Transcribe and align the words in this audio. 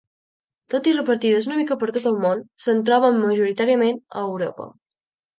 Tot 0.73 0.87
i 0.91 0.93
repartides 0.93 1.49
una 1.49 1.57
mica 1.59 1.75
per 1.83 1.89
tot 1.97 2.07
el 2.11 2.17
món, 2.23 2.41
se'n 2.65 2.81
troba 2.87 3.11
majoritàriament 3.19 4.01
a 4.23 4.25
Europa. 4.31 4.67